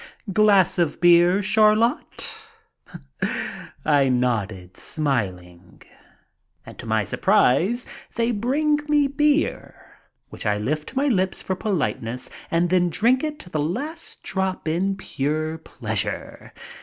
"Glass 0.33 0.79
of 0.79 0.99
beer. 0.99 1.43
Chariot?" 1.43 2.41
I 3.85 4.09
nod, 4.09 4.75
smiling. 4.75 5.83
And 6.65 6.79
to 6.79 6.87
my 6.87 7.03
surprise 7.03 7.85
they 8.15 8.31
bring 8.31 8.79
me 8.87 9.05
beer, 9.05 9.99
which 10.29 10.47
I 10.47 10.57
lift 10.57 10.89
to 10.89 10.97
my 10.97 11.05
lips 11.05 11.43
for 11.43 11.55
politeness, 11.55 12.31
and 12.49 12.71
then 12.71 12.89
drink 12.89 13.23
it 13.23 13.37
to 13.41 13.51
the 13.51 13.59
last 13.59 14.23
drop 14.23 14.67
in 14.67 14.95
pure 14.95 15.59
pleasure. 15.59 16.51